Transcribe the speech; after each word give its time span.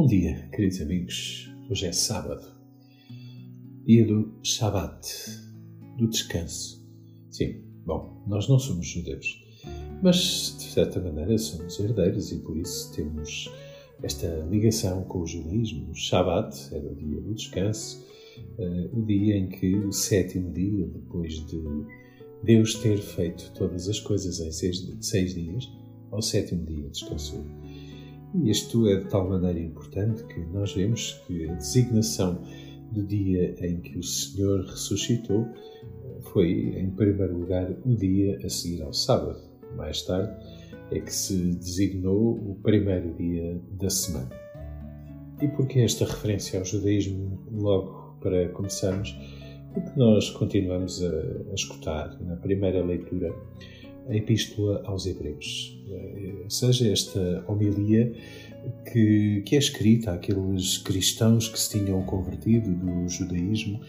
Bom 0.00 0.06
dia, 0.06 0.48
queridos 0.50 0.80
amigos. 0.80 1.54
Hoje 1.68 1.86
é 1.86 1.92
sábado, 1.92 2.42
dia 3.84 4.06
do 4.06 4.32
Shabat, 4.42 5.06
do 5.98 6.08
descanso. 6.08 6.82
Sim, 7.30 7.60
bom, 7.84 8.24
nós 8.26 8.48
não 8.48 8.58
somos 8.58 8.86
judeus, 8.86 9.46
mas 10.02 10.56
de 10.58 10.64
certa 10.72 11.02
maneira 11.02 11.36
somos 11.36 11.78
herdeiros 11.78 12.32
e 12.32 12.38
por 12.38 12.56
isso 12.56 12.90
temos 12.94 13.52
esta 14.02 14.26
ligação 14.50 15.04
com 15.04 15.20
o 15.20 15.26
judaísmo. 15.26 15.90
O 15.90 15.94
Shabat 15.94 16.74
era 16.74 16.90
o 16.90 16.94
dia 16.94 17.20
do 17.20 17.34
descanso, 17.34 18.02
uh, 18.58 18.98
o 18.98 19.04
dia 19.04 19.36
em 19.36 19.50
que, 19.50 19.76
o 19.76 19.92
sétimo 19.92 20.50
dia, 20.50 20.86
depois 20.86 21.44
de 21.44 21.62
Deus 22.42 22.74
ter 22.76 22.96
feito 22.96 23.52
todas 23.52 23.86
as 23.86 24.00
coisas 24.00 24.40
em 24.40 24.50
seis, 24.50 24.82
seis 25.02 25.34
dias, 25.34 25.70
ao 26.10 26.22
sétimo 26.22 26.64
dia 26.64 26.88
descansou. 26.88 27.44
Isto 28.44 28.86
é 28.86 28.96
de 28.96 29.08
tal 29.08 29.28
maneira 29.28 29.58
importante 29.58 30.22
que 30.24 30.40
nós 30.52 30.72
vemos 30.72 31.20
que 31.26 31.48
a 31.48 31.54
designação 31.54 32.40
do 32.92 33.04
dia 33.04 33.54
em 33.58 33.80
que 33.80 33.98
o 33.98 34.02
Senhor 34.02 34.64
ressuscitou 34.66 35.48
foi, 36.32 36.78
em 36.78 36.90
primeiro 36.90 37.38
lugar, 37.38 37.70
o 37.84 37.96
dia 37.96 38.38
a 38.44 38.48
seguir 38.48 38.82
ao 38.82 38.92
sábado. 38.92 39.40
Mais 39.76 40.02
tarde 40.02 40.32
é 40.92 41.00
que 41.00 41.12
se 41.12 41.54
designou 41.54 42.34
o 42.34 42.56
primeiro 42.62 43.14
dia 43.14 43.60
da 43.72 43.90
semana. 43.90 44.30
E 45.42 45.48
por 45.48 45.66
que 45.66 45.80
esta 45.80 46.04
referência 46.04 46.58
ao 46.58 46.64
judaísmo 46.64 47.40
logo 47.50 48.16
para 48.20 48.48
começarmos? 48.50 49.16
Porque 49.72 49.98
nós 49.98 50.30
continuamos 50.30 51.02
a, 51.02 51.10
a 51.50 51.54
escutar 51.54 52.20
na 52.20 52.36
primeira 52.36 52.84
leitura 52.84 53.34
a 54.10 54.16
Epístola 54.16 54.82
aos 54.84 55.06
Hebreus, 55.06 55.80
eh, 55.88 56.32
ou 56.42 56.50
seja, 56.50 56.92
esta 56.92 57.44
homilia 57.46 58.12
que, 58.92 59.42
que 59.46 59.54
é 59.54 59.58
escrita 59.58 60.12
àqueles 60.12 60.78
cristãos 60.78 61.48
que 61.48 61.58
se 61.58 61.78
tinham 61.78 62.02
convertido 62.02 62.70
do 62.74 63.08
judaísmo 63.08 63.80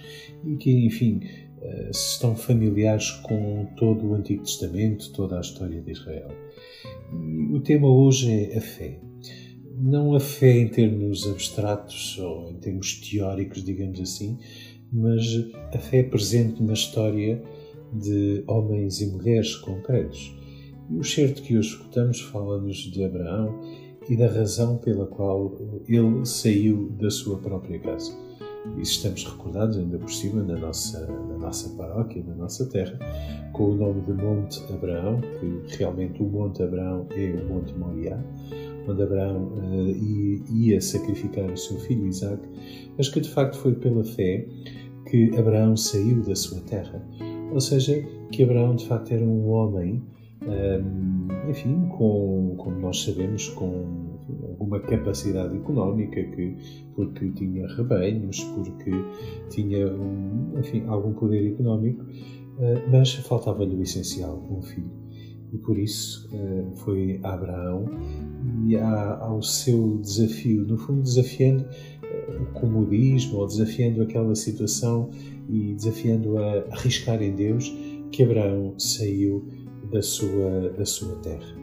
e 0.45 0.55
que, 0.57 0.71
enfim, 0.85 1.21
eh, 1.61 1.89
estão 1.91 2.35
familiares 2.35 3.11
com 3.23 3.67
todo 3.75 4.07
o 4.07 4.13
Antigo 4.13 4.43
Testamento, 4.43 5.11
toda 5.11 5.37
a 5.37 5.41
história 5.41 5.81
de 5.81 5.91
Israel. 5.91 6.29
E 7.11 7.53
o 7.53 7.59
tema 7.59 7.89
hoje 7.89 8.31
é 8.31 8.57
a 8.57 8.61
fé. 8.61 8.99
Não 9.75 10.13
a 10.13 10.19
fé 10.19 10.59
em 10.59 10.67
termos 10.67 11.27
abstratos 11.27 12.17
ou 12.19 12.51
em 12.51 12.59
termos 12.59 13.01
teóricos, 13.01 13.63
digamos 13.63 13.99
assim, 13.99 14.37
mas 14.91 15.23
a 15.73 15.79
fé 15.79 16.03
presente 16.03 16.61
na 16.61 16.73
história 16.73 17.41
de 17.91 18.43
homens 18.47 19.01
e 19.01 19.07
mulheres 19.07 19.55
concretos. 19.55 20.35
E 20.89 20.97
o 20.97 21.03
certo 21.03 21.41
que 21.41 21.57
hoje 21.57 21.69
escutamos 21.69 22.21
fala-nos 22.21 22.77
de 22.77 23.03
Abraão 23.03 23.59
e 24.09 24.15
da 24.15 24.27
razão 24.27 24.77
pela 24.77 25.05
qual 25.05 25.55
ele 25.87 26.25
saiu 26.25 26.89
da 26.99 27.09
sua 27.09 27.37
própria 27.37 27.79
casa. 27.79 28.11
E 28.77 28.81
estamos 28.81 29.23
recordados 29.23 29.77
ainda 29.77 29.97
por 29.97 30.11
cima 30.11 30.43
na 30.43 30.55
nossa, 30.55 31.07
na 31.07 31.37
nossa 31.37 31.69
paróquia, 31.75 32.23
na 32.27 32.35
nossa 32.35 32.65
terra, 32.67 32.99
com 33.53 33.69
o 33.69 33.75
nome 33.75 34.01
de 34.01 34.13
Monte 34.13 34.61
Abraão, 34.71 35.19
que 35.21 35.77
realmente 35.77 36.21
o 36.21 36.25
Monte 36.27 36.61
Abraão 36.61 37.07
é 37.11 37.41
o 37.41 37.47
Monte 37.47 37.73
Moriá, 37.73 38.23
onde 38.87 39.01
Abraão 39.01 39.53
uh, 39.53 40.53
ia 40.53 40.79
sacrificar 40.79 41.49
o 41.49 41.57
seu 41.57 41.79
filho 41.79 42.05
Isaac, 42.05 42.41
mas 42.97 43.09
que 43.09 43.19
de 43.19 43.29
facto 43.29 43.57
foi 43.57 43.73
pela 43.73 44.03
fé 44.03 44.47
que 45.09 45.35
Abraão 45.37 45.75
saiu 45.75 46.21
da 46.21 46.35
sua 46.35 46.61
terra 46.61 47.03
ou 47.51 47.59
seja, 47.59 48.01
que 48.31 48.43
Abraão 48.43 48.75
de 48.75 48.87
facto 48.87 49.11
era 49.11 49.23
um 49.23 49.49
homem, 49.49 50.01
um, 50.41 51.49
enfim, 51.49 51.87
com, 51.89 52.55
como 52.57 52.79
nós 52.79 53.03
sabemos, 53.03 53.49
com 53.49 54.17
alguma 54.49 54.79
capacidade 54.79 55.55
económica, 55.55 56.23
que, 56.23 56.55
porque 56.95 57.29
tinha 57.31 57.67
rebanhos, 57.75 58.43
porque 58.55 58.91
tinha 59.49 59.87
um, 59.87 60.53
enfim, 60.59 60.83
algum 60.87 61.13
poder 61.13 61.51
económico, 61.51 62.03
uh, 62.03 62.91
mas 62.91 63.13
faltava-lhe 63.13 63.75
o 63.75 63.81
essencial, 63.81 64.41
um 64.49 64.61
filho. 64.61 64.91
E 65.51 65.57
por 65.57 65.77
isso 65.77 66.29
uh, 66.33 66.71
foi 66.77 67.19
a 67.23 67.33
Abraão 67.33 67.85
e 68.65 68.77
a, 68.77 69.17
ao 69.17 69.41
seu 69.41 69.97
desafio, 69.97 70.65
no 70.65 70.77
fundo 70.77 71.01
desafiando 71.01 71.65
o 72.39 72.45
comodismo 72.53 73.39
ou 73.39 73.47
desafiando 73.47 74.01
aquela 74.01 74.35
situação 74.35 75.09
e 75.49 75.73
desafiando 75.73 76.37
a 76.37 76.65
arriscar 76.71 77.21
em 77.21 77.35
Deus, 77.35 77.73
que 78.11 78.23
Abraão 78.23 78.77
saiu 78.77 79.47
da 79.91 80.01
sua, 80.01 80.69
da 80.77 80.85
sua 80.85 81.15
terra. 81.17 81.61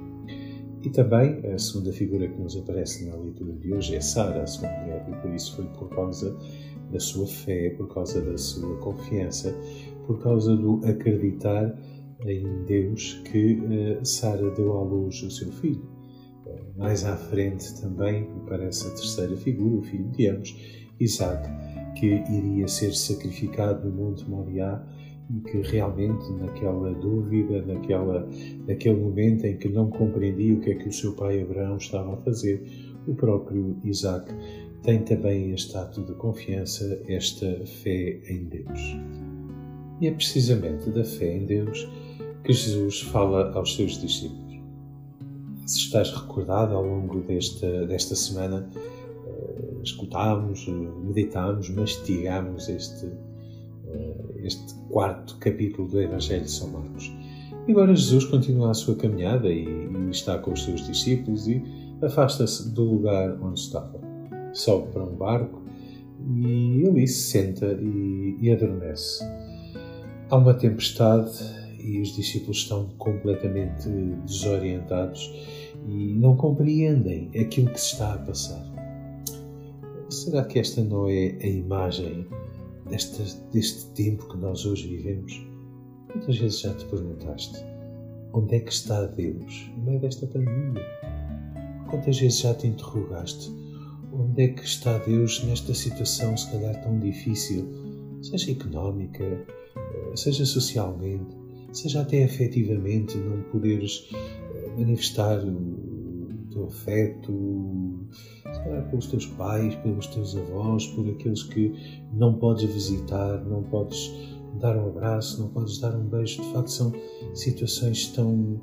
E 0.82 0.90
também 0.90 1.44
a 1.46 1.58
segunda 1.58 1.92
figura 1.92 2.28
que 2.28 2.40
nos 2.40 2.56
aparece 2.56 3.04
na 3.06 3.16
leitura 3.16 3.52
de 3.54 3.72
hoje 3.72 3.96
é 3.96 4.00
Sara, 4.00 4.42
a 4.42 4.46
sua 4.46 4.68
mulher, 4.68 5.04
e 5.08 5.22
por 5.22 5.34
isso 5.34 5.56
foi 5.56 5.64
por 5.66 5.88
causa 5.88 6.36
da 6.92 7.00
sua 7.00 7.26
fé, 7.26 7.70
por 7.70 7.92
causa 7.92 8.20
da 8.20 8.38
sua 8.38 8.76
confiança, 8.76 9.54
por 10.06 10.22
causa 10.22 10.56
do 10.56 10.80
acreditar 10.84 11.76
em 12.24 12.64
Deus 12.64 13.20
que 13.30 13.54
uh, 13.54 14.04
Sara 14.04 14.50
deu 14.50 14.78
à 14.78 14.82
luz 14.82 15.22
o 15.22 15.30
seu 15.30 15.50
filho. 15.52 15.97
Mais 16.76 17.04
à 17.04 17.16
frente 17.16 17.80
também 17.80 18.28
aparece 18.44 18.86
a 18.86 18.90
terceira 18.90 19.36
figura, 19.36 19.76
o 19.76 19.82
filho 19.82 20.08
de 20.10 20.28
ambos, 20.28 20.56
Isaac, 21.00 21.48
que 21.98 22.06
iria 22.06 22.68
ser 22.68 22.94
sacrificado 22.94 23.88
no 23.88 23.94
Monte 23.94 24.28
Moriá 24.28 24.84
e 25.30 25.40
que 25.40 25.60
realmente 25.60 26.30
naquela 26.32 26.92
dúvida, 26.94 27.62
naquela, 27.62 28.28
naquele 28.66 29.00
momento 29.00 29.44
em 29.44 29.56
que 29.56 29.68
não 29.68 29.90
compreendia 29.90 30.54
o 30.54 30.60
que 30.60 30.70
é 30.70 30.74
que 30.74 30.88
o 30.88 30.92
seu 30.92 31.12
pai 31.14 31.42
Abraão 31.42 31.76
estava 31.76 32.14
a 32.14 32.16
fazer, 32.18 32.62
o 33.06 33.14
próprio 33.14 33.76
Isaac 33.84 34.32
tem 34.82 35.02
também 35.02 35.52
este 35.52 35.76
ato 35.76 36.02
de 36.02 36.14
confiança, 36.14 37.02
esta 37.08 37.46
fé 37.66 38.20
em 38.28 38.44
Deus. 38.44 38.96
E 40.00 40.06
é 40.06 40.12
precisamente 40.12 40.90
da 40.90 41.04
fé 41.04 41.36
em 41.36 41.44
Deus 41.44 41.88
que 42.44 42.52
Jesus 42.52 43.02
fala 43.02 43.52
aos 43.52 43.74
seus 43.74 44.00
discípulos. 44.00 44.47
Se 45.68 45.80
estás 45.80 46.10
recordado 46.10 46.74
ao 46.74 46.82
longo 46.82 47.20
desta, 47.20 47.86
desta 47.86 48.14
semana, 48.16 48.66
escutámos, 49.82 50.66
meditámos, 50.66 51.68
mastigámos 51.68 52.70
este, 52.70 53.06
eh, 53.86 54.44
este 54.44 54.74
quarto 54.88 55.36
capítulo 55.38 55.86
do 55.86 56.00
Evangelho 56.00 56.44
de 56.44 56.50
São 56.50 56.68
Marcos. 56.68 57.12
E 57.66 57.72
agora 57.72 57.94
Jesus 57.94 58.24
continua 58.24 58.70
a 58.70 58.74
sua 58.74 58.94
caminhada 58.94 59.46
e, 59.48 59.66
e 59.66 60.10
está 60.10 60.38
com 60.38 60.54
os 60.54 60.64
seus 60.64 60.86
discípulos 60.86 61.46
e 61.46 61.62
afasta-se 62.00 62.70
do 62.70 62.84
lugar 62.84 63.38
onde 63.42 63.60
estava. 63.60 64.00
Sobe 64.54 64.90
para 64.90 65.04
um 65.04 65.16
barco 65.16 65.62
e 66.34 66.82
ali 66.88 67.06
se 67.06 67.30
senta 67.30 67.66
e, 67.78 68.38
e 68.40 68.50
adormece. 68.50 69.22
Há 70.30 70.36
uma 70.38 70.54
tempestade 70.54 71.67
e 71.78 72.00
os 72.00 72.14
discípulos 72.14 72.58
estão 72.58 72.88
completamente 72.98 73.88
desorientados 74.26 75.32
e 75.86 76.14
não 76.14 76.36
compreendem 76.36 77.30
aquilo 77.38 77.70
que 77.70 77.80
se 77.80 77.92
está 77.92 78.14
a 78.14 78.18
passar. 78.18 78.64
Será 80.08 80.44
que 80.44 80.58
esta 80.58 80.82
não 80.82 81.08
é 81.08 81.36
a 81.42 81.46
imagem 81.46 82.26
deste, 82.88 83.22
deste 83.52 83.86
tempo 83.92 84.28
que 84.28 84.36
nós 84.36 84.64
hoje 84.64 84.88
vivemos? 84.88 85.46
Quantas 86.10 86.38
vezes 86.38 86.60
já 86.60 86.74
te 86.74 86.84
perguntaste 86.86 87.64
onde 88.32 88.56
é 88.56 88.60
que 88.60 88.72
está 88.72 89.06
Deus 89.06 89.70
no 89.76 89.84
meio 89.84 90.00
desta 90.00 90.26
pandemia? 90.26 90.84
Quantas 91.90 92.18
vezes 92.18 92.40
já 92.40 92.54
te 92.54 92.66
interrogaste 92.66 93.50
onde 94.12 94.42
é 94.42 94.48
que 94.48 94.64
está 94.64 94.98
Deus 94.98 95.44
nesta 95.44 95.74
situação, 95.74 96.36
se 96.36 96.50
calhar 96.50 96.82
tão 96.82 96.98
difícil, 96.98 97.68
seja 98.22 98.52
económica, 98.52 99.24
eh, 99.24 100.16
seja 100.16 100.44
socialmente, 100.44 101.36
seja 101.72 102.02
até 102.02 102.24
afetivamente, 102.24 103.16
não 103.18 103.42
poderes 103.50 104.08
eh, 104.12 104.68
manifestar 104.76 105.44
o 105.44 106.46
teu 106.50 106.64
afeto, 106.66 108.08
pelos 108.90 109.06
teus 109.06 109.26
pais, 109.26 109.74
pelos 109.76 110.06
teus 110.08 110.36
avós, 110.36 110.86
por 110.88 111.08
aqueles 111.08 111.42
que 111.42 111.72
não 112.12 112.34
podes 112.34 112.64
visitar, 112.72 113.44
não 113.44 113.62
podes 113.62 114.10
dar 114.60 114.76
um 114.76 114.88
abraço, 114.88 115.40
não 115.40 115.48
podes 115.50 115.78
dar 115.78 115.94
um 115.94 116.04
beijo. 116.04 116.42
De 116.42 116.52
facto, 116.52 116.70
são 116.70 116.92
situações 117.34 118.08
tão, 118.08 118.60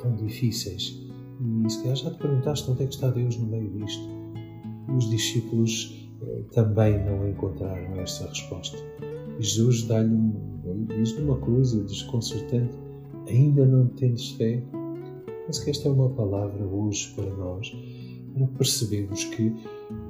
tão 0.00 0.14
difíceis. 0.16 1.00
E 1.64 1.70
se 1.70 1.82
calhar 1.82 1.96
já 1.96 2.10
te 2.10 2.18
perguntaste 2.18 2.70
onde 2.70 2.82
é 2.82 2.86
que 2.86 2.94
está 2.94 3.10
Deus 3.10 3.36
no 3.36 3.46
meio 3.46 3.70
disto. 3.70 4.08
Os 4.96 5.10
discípulos 5.10 6.08
eh, 6.22 6.42
também 6.52 7.04
não 7.04 7.28
encontraram 7.28 8.00
essa 8.00 8.26
resposta. 8.26 8.78
Jesus 9.38 9.82
dá-lhe 9.82 10.14
um, 10.14 10.55
diz 10.84 11.18
numa 11.18 11.38
cruz 11.38 11.72
desconcertante: 11.72 12.72
Ainda 13.28 13.64
não 13.64 13.88
tendes 13.88 14.30
fé? 14.32 14.62
Mas 15.46 15.58
que 15.58 15.70
esta 15.70 15.88
é 15.88 15.92
uma 15.92 16.10
palavra 16.10 16.64
hoje 16.66 17.12
para 17.14 17.30
nós 17.36 17.72
para 18.34 18.46
percebermos 18.48 19.24
que 19.24 19.52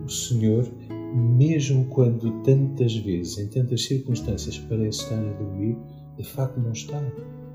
o 0.05 0.09
Senhor, 0.09 0.67
mesmo 1.15 1.85
quando 1.87 2.43
tantas 2.43 2.97
vezes, 2.97 3.39
em 3.39 3.49
tantas 3.49 3.85
circunstâncias, 3.85 4.59
parece 4.59 5.03
estar 5.03 5.19
a 5.19 5.33
dormir, 5.35 5.77
de 6.17 6.25
facto 6.25 6.59
não 6.59 6.73
está. 6.73 7.01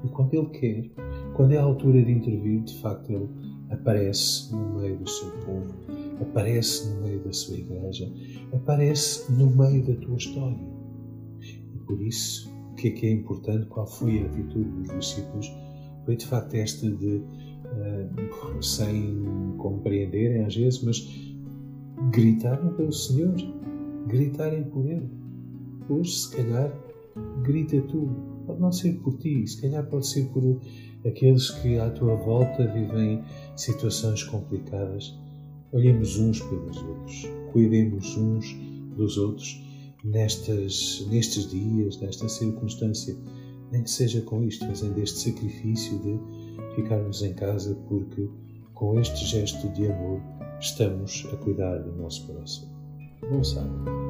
E 0.03 0.07
quando 0.09 0.33
Ele 0.33 0.45
quer, 0.47 0.89
quando 1.33 1.51
é 1.51 1.57
a 1.57 1.63
altura 1.63 2.01
de 2.01 2.11
intervir, 2.11 2.61
de 2.61 2.79
facto 2.79 3.11
Ele 3.11 3.27
aparece 3.69 4.53
no 4.55 4.79
meio 4.79 4.97
do 4.97 5.09
seu 5.09 5.31
povo 5.45 6.01
aparece 6.21 6.89
no 6.89 7.01
meio 7.01 7.19
da 7.19 7.33
sua 7.33 7.57
igreja, 7.57 8.11
aparece 8.53 9.31
no 9.31 9.47
meio 9.47 9.83
da 9.83 9.95
tua 9.95 10.17
história. 10.17 10.59
E 11.39 11.79
por 11.85 12.01
isso, 12.01 12.50
que 12.81 12.87
é 12.87 12.91
que 12.91 13.05
é 13.05 13.11
importante? 13.11 13.67
Qual 13.67 13.85
foi 13.85 14.23
a 14.23 14.25
atitude 14.25 14.69
dos 14.69 14.89
discípulos? 14.99 15.53
Foi 16.03 16.15
de 16.15 16.25
facto 16.25 16.55
esta 16.55 16.89
de, 16.89 17.17
uh, 17.17 18.63
sem 18.63 19.23
compreenderem 19.59 20.43
às 20.43 20.55
vezes, 20.55 20.81
mas 20.81 21.07
gritarem 22.11 22.73
pelo 22.73 22.91
Senhor, 22.91 23.35
gritarem 24.07 24.63
por 24.63 24.87
Ele. 24.87 25.07
Hoje, 25.87 26.11
se 26.11 26.35
calhar, 26.35 26.73
grita 27.43 27.79
tu. 27.81 28.09
Pode 28.47 28.59
não 28.59 28.71
ser 28.71 28.93
por 28.93 29.15
ti, 29.19 29.45
se 29.45 29.61
calhar 29.61 29.85
pode 29.85 30.07
ser 30.07 30.25
por 30.29 30.59
aqueles 31.05 31.51
que 31.51 31.77
à 31.77 31.91
tua 31.91 32.15
volta 32.15 32.65
vivem 32.73 33.23
situações 33.55 34.23
complicadas. 34.23 35.15
Olhemos 35.71 36.17
uns 36.17 36.41
pelos 36.41 36.77
outros, 36.77 37.29
cuidemos 37.53 38.17
uns 38.17 38.57
dos 38.97 39.17
outros 39.17 39.70
nestas, 40.03 41.05
nestes 41.09 41.49
dias, 41.49 41.99
nesta 41.99 42.27
circunstância, 42.27 43.15
nem 43.71 43.83
que 43.83 43.89
seja 43.89 44.21
com 44.21 44.43
isto, 44.43 44.65
fazendo 44.67 44.99
este 44.99 45.31
sacrifício 45.31 45.97
de 45.99 46.19
ficarmos 46.75 47.21
em 47.21 47.33
casa, 47.33 47.75
porque 47.87 48.29
com 48.73 48.99
este 48.99 49.25
gesto 49.25 49.69
de 49.69 49.87
amor 49.91 50.21
estamos 50.59 51.27
a 51.31 51.37
cuidar 51.37 51.77
do 51.79 51.91
nosso 51.95 52.27
próximo. 52.27 52.71
Bom 53.29 53.43
sábado. 53.43 54.00